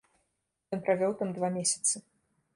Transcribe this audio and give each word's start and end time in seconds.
Ён 0.77 0.81
правёў 0.87 1.13
там 1.21 1.29
два 1.37 1.53
месяцы. 1.61 2.05